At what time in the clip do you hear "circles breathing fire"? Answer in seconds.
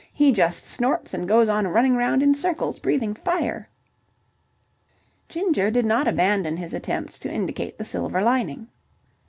2.33-3.69